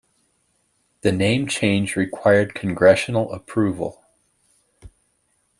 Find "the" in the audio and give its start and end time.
1.01-1.11